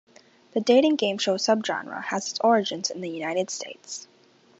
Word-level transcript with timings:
The 0.55 0.61
dating 0.61 0.95
game 0.95 1.19
show 1.19 1.37
subgenre 1.37 2.05
has 2.05 2.27
its 2.31 2.39
origins 2.39 2.89
in 2.89 3.01
the 3.01 3.09
United 3.11 3.51
States. 3.51 4.07